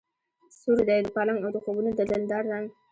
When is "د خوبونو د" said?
1.53-2.01